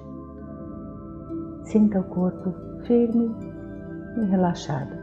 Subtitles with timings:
[1.64, 3.34] Sinta o corpo firme
[4.16, 4.96] e relaxado.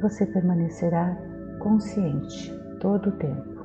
[0.00, 1.16] Você permanecerá
[1.58, 3.64] consciente todo o tempo.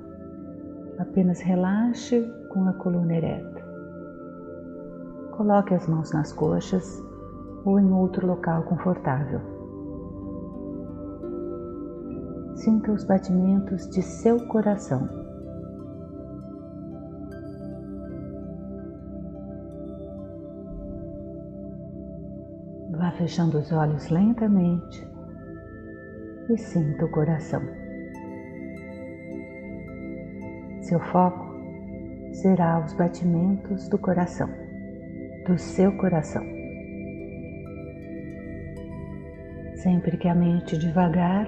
[0.98, 3.62] Apenas relaxe com a coluna ereta.
[5.32, 7.02] Coloque as mãos nas coxas
[7.66, 9.42] ou em outro local confortável.
[12.56, 15.21] Sinta os batimentos de seu coração.
[23.22, 25.08] Fechando os olhos lentamente
[26.50, 27.62] e sinta o coração.
[30.82, 31.46] Seu foco
[32.34, 34.50] será os batimentos do coração,
[35.46, 36.44] do seu coração.
[39.76, 41.48] Sempre que a mente devagar,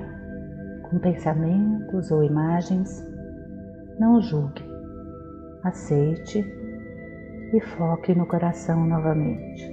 [0.84, 3.04] com pensamentos ou imagens,
[4.00, 4.64] não julgue,
[5.64, 6.46] aceite
[7.52, 9.73] e foque no coração novamente.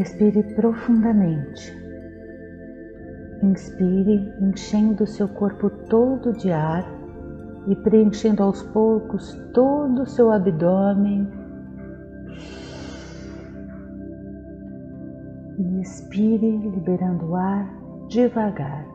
[0.00, 1.76] Respire profundamente.
[3.42, 6.90] Inspire, enchendo seu corpo todo de ar
[7.68, 11.28] e preenchendo aos poucos todo o seu abdômen.
[15.58, 17.70] E expire, liberando o ar
[18.08, 18.86] devagar.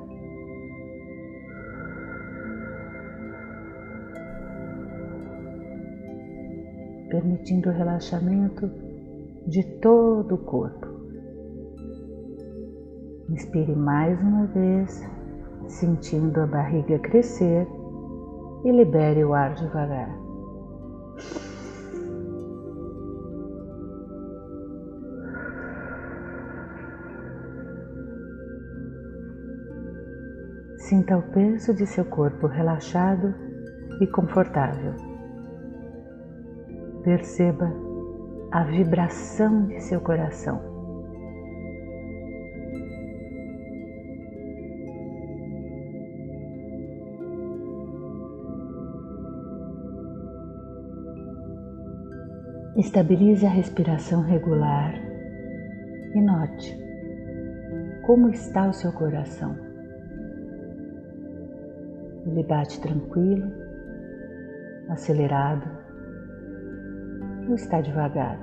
[7.11, 8.71] Permitindo o relaxamento
[9.45, 10.84] de todo o corpo.
[13.29, 15.03] Inspire mais uma vez,
[15.67, 17.67] sentindo a barriga crescer
[18.63, 20.09] e libere o ar devagar.
[30.77, 33.33] Sinta o peso de seu corpo relaxado
[33.99, 34.93] e confortável.
[37.03, 37.73] Perceba
[38.51, 40.74] a vibração de seu coração.
[52.77, 54.93] Estabilize a respiração regular
[56.13, 56.77] e note
[58.01, 59.55] como está o seu coração.
[62.25, 63.49] Ele bate tranquilo,
[64.89, 65.65] acelerado
[67.47, 68.37] ou está devagar?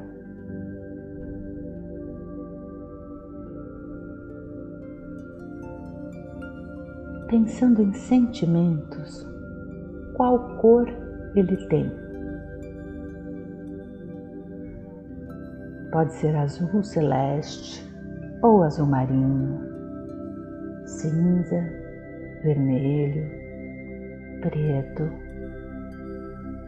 [7.29, 9.29] Pensando em sentimentos,
[10.15, 10.89] qual cor
[11.37, 12.02] ele tem?
[15.93, 17.87] Pode ser azul celeste
[18.43, 19.61] ou azul marinho,
[20.87, 21.63] cinza,
[22.43, 23.31] vermelho,
[24.41, 25.07] preto,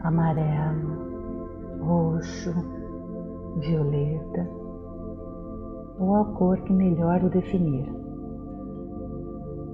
[0.01, 2.53] amarelo, roxo,
[3.61, 4.47] violeta
[5.97, 7.91] ou a cor que melhor o definir.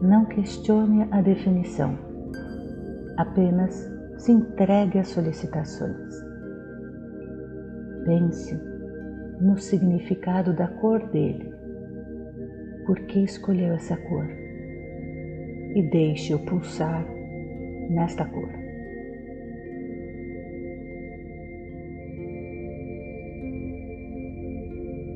[0.02, 1.98] Não questione a definição,
[3.18, 3.74] apenas
[4.18, 6.16] se entregue às solicitações.
[8.06, 8.71] Pense
[9.42, 11.52] no significado da cor dele.
[12.86, 14.28] Por que escolheu essa cor?
[15.76, 17.06] E deixe-o pulsar
[17.90, 18.50] nesta cor.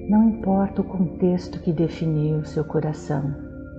[0.09, 3.33] Não importa o contexto que definiu seu coração,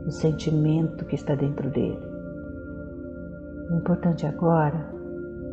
[0.07, 1.99] o sentimento que está dentro dele.
[3.71, 4.93] O importante agora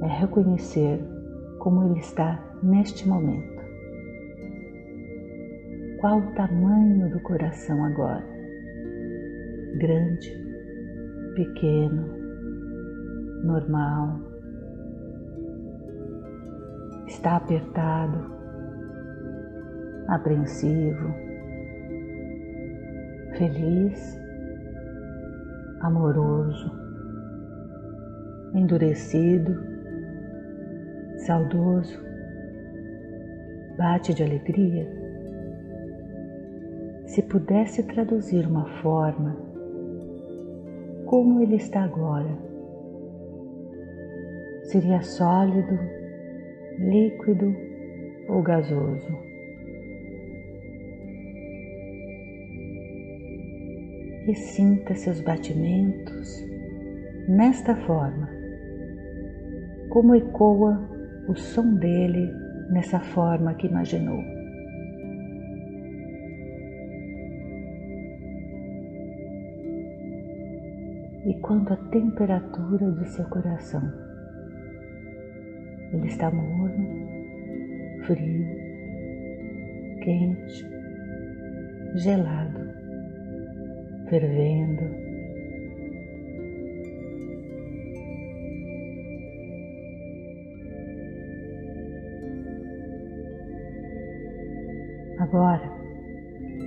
[0.02, 1.00] é reconhecer
[1.60, 3.53] como ele está neste momento.
[6.04, 8.26] Qual o tamanho do coração agora?
[9.78, 10.38] Grande,
[11.34, 12.06] pequeno,
[13.46, 14.20] normal?
[17.08, 18.20] Está apertado,
[20.10, 21.08] apreensivo,
[23.38, 24.20] feliz,
[25.80, 26.70] amoroso,
[28.54, 29.58] endurecido,
[31.26, 31.98] saudoso,
[33.78, 35.03] bate de alegria?
[37.14, 39.38] Se pudesse traduzir uma forma,
[41.06, 42.36] como ele está agora?
[44.64, 45.78] Seria sólido,
[46.80, 47.56] líquido
[48.28, 49.16] ou gasoso?
[54.28, 56.44] E sinta seus batimentos
[57.28, 58.28] nesta forma,
[59.90, 60.82] como ecoa
[61.28, 62.28] o som dele
[62.72, 64.33] nessa forma que imaginou.
[71.26, 73.82] E quanto à temperatura de seu coração,
[75.94, 76.86] ele está morno,
[78.06, 78.46] frio,
[80.02, 80.68] quente,
[81.96, 82.60] gelado,
[84.10, 84.84] fervendo.
[95.20, 95.72] Agora,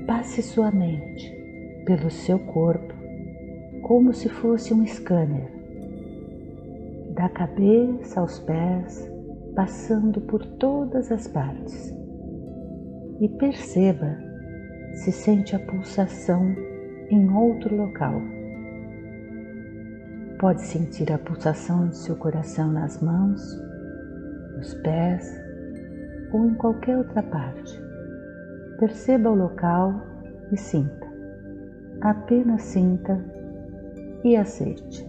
[0.07, 1.31] passe sua mente
[1.85, 2.96] pelo seu corpo
[3.87, 5.49] como se fosse um scanner,
[7.15, 9.09] da cabeça aos pés,
[9.55, 11.95] passando por todas as partes.
[13.21, 14.19] E perceba
[14.93, 16.53] se sente a pulsação
[17.11, 18.21] em outro local.
[20.41, 23.41] Pode sentir a pulsação de seu coração nas mãos,
[24.57, 25.33] nos pés
[26.33, 27.81] ou em qualquer outra parte.
[28.81, 29.95] Perceba o local
[30.51, 31.07] e sinta.
[32.01, 33.36] Apenas sinta
[34.27, 35.07] e aceite.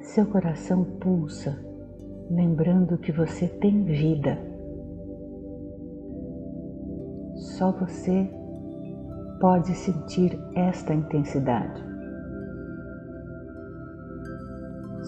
[0.00, 1.56] Seu coração pulsa,
[2.30, 4.48] lembrando que você tem vida
[7.58, 8.30] só você
[9.40, 11.87] pode sentir esta intensidade.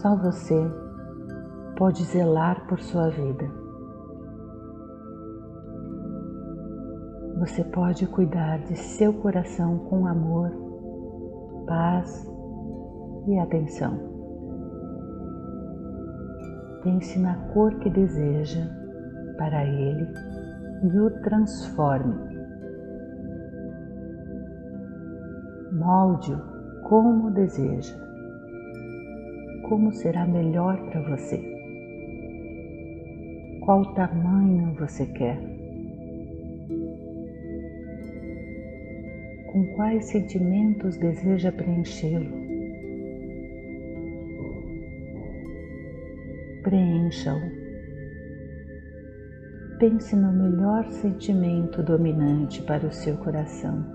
[0.01, 0.55] Só você
[1.77, 3.47] pode zelar por sua vida.
[7.39, 10.51] Você pode cuidar de seu coração com amor,
[11.67, 12.27] paz
[13.27, 13.99] e atenção.
[16.83, 18.67] Pense na cor que deseja
[19.37, 20.07] para ele
[20.83, 22.31] e o transforme
[25.73, 26.39] molde-o
[26.89, 27.97] como deseja,
[29.71, 31.41] como será melhor para você,
[33.61, 35.39] qual tamanho você quer,
[39.53, 42.33] com quais sentimentos deseja preenchê-lo.
[46.65, 47.41] Preencha-o.
[49.79, 53.87] Pense no melhor sentimento dominante para o seu coração.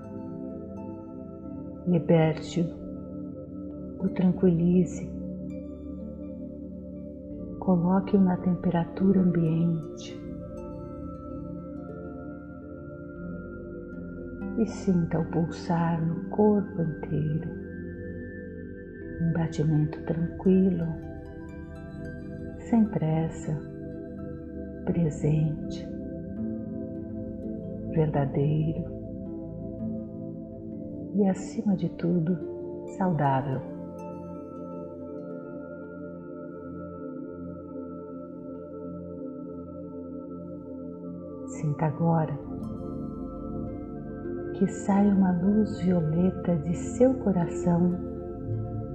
[1.86, 2.64] Liberte-o,
[4.02, 5.15] o tranquilize,
[7.66, 10.16] coloque-o na temperatura ambiente.
[14.58, 17.50] E sinta o pulsar no corpo inteiro,
[19.20, 20.86] um batimento tranquilo,
[22.70, 23.60] sem pressa,
[24.84, 25.86] presente,
[27.90, 28.94] verdadeiro.
[31.16, 32.38] E, acima de tudo,
[32.96, 33.75] saudável.
[41.56, 42.38] Sinta agora
[44.54, 47.94] que sai uma luz violeta de seu coração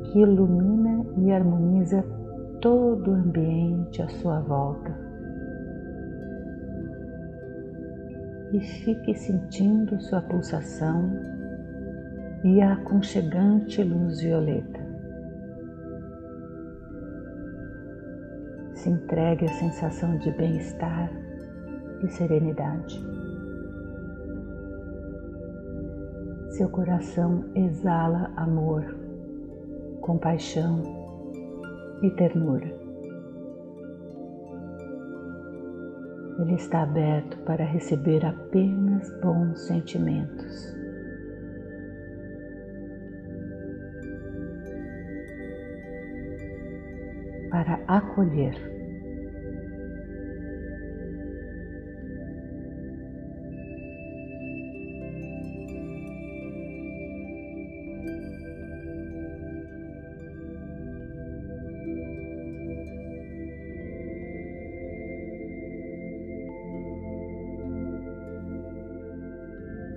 [0.04, 2.04] que ilumina e harmoniza
[2.62, 5.12] todo o ambiente à sua volta.
[8.54, 11.10] e fique sentindo sua pulsação
[12.44, 14.82] e a aconchegante luz violeta.
[18.74, 21.21] Se entregue à sensação de bem-estar
[22.04, 23.04] e serenidade.
[26.52, 28.84] Seu coração exala amor,
[30.02, 30.84] compaixão
[32.02, 32.82] e ternura.
[36.40, 40.76] Ele está aberto para receber apenas bons sentimentos.
[47.52, 48.81] Para acolher.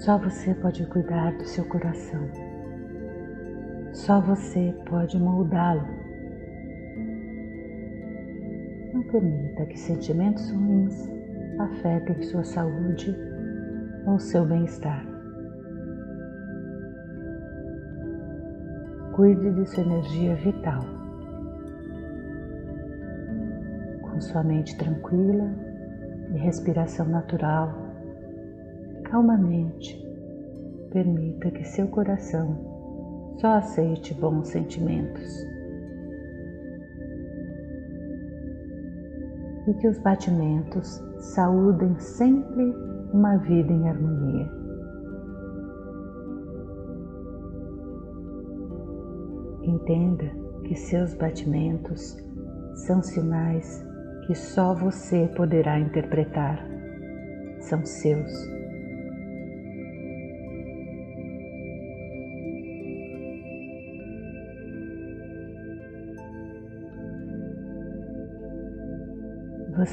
[0.05, 2.21] Só você pode cuidar do seu coração.
[3.95, 5.81] Só você pode moldá-lo.
[8.93, 11.11] Não permita que sentimentos ruins
[11.59, 13.17] afetem sua saúde
[14.07, 15.07] ou seu bem-estar.
[19.15, 20.85] Cuide de sua energia vital.
[24.03, 25.51] Com sua mente tranquila
[26.35, 27.84] e respiração natural,
[29.15, 29.97] calmamente,
[30.91, 35.31] permita que seu coração só aceite bons sentimentos.
[39.69, 41.01] E que os batimentos
[41.33, 42.65] saúdem sempre
[43.13, 44.51] uma vida em harmonia.
[49.63, 50.29] Entenda
[50.65, 52.17] que seus batimentos
[52.85, 53.81] são sinais
[54.27, 56.59] que só você poderá interpretar.
[57.61, 58.64] São seus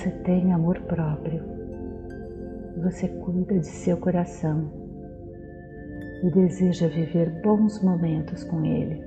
[0.01, 1.43] Você tem amor próprio.
[2.81, 4.67] Você cuida de seu coração
[6.23, 8.99] e deseja viver bons momentos com ele.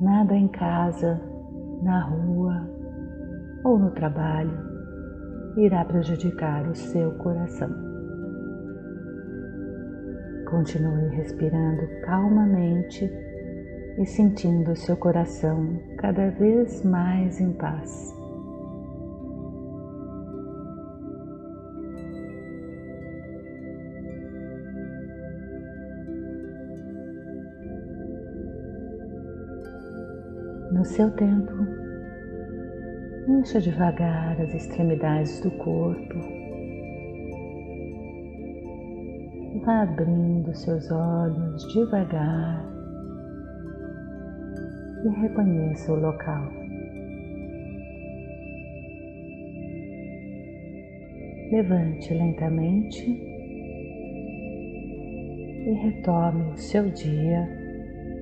[0.00, 1.20] Nada em casa,
[1.80, 2.68] na rua
[3.62, 4.58] ou no trabalho
[5.56, 7.70] irá prejudicar o seu coração.
[10.50, 13.08] Continue respirando calmamente
[13.98, 18.12] e sentindo seu coração cada vez mais em paz.
[30.72, 31.52] No seu tempo,
[33.28, 36.18] encha devagar as extremidades do corpo.
[39.64, 42.73] Vá abrindo seus olhos devagar
[45.04, 46.50] e reconheça o local.
[51.52, 53.04] Levante lentamente
[55.66, 57.46] e retome o seu dia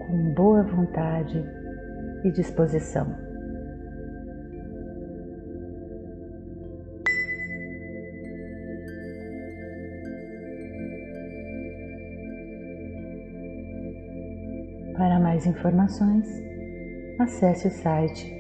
[0.07, 1.43] com boa vontade
[2.25, 3.07] e disposição.
[14.97, 16.52] Para mais informações,
[17.19, 18.31] acesse o site